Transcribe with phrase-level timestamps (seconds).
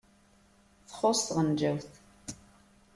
[0.87, 1.91] Txuṣṣ tɣenǧawt.